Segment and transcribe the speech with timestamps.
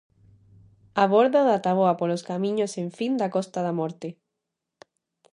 [1.03, 4.09] A bordo da táboa polos camiños sen fin da Costa da Morte.